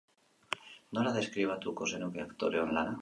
Nola 0.97 1.11
deskribatuko 1.17 1.91
zenuke 1.93 2.25
aktoreon 2.25 2.75
lana? 2.79 2.99